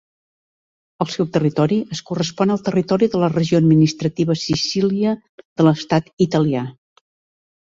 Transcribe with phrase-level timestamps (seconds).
[1.03, 6.67] El seu territori es correspon al territori de la regió administrativa Sicília de l'estat italià.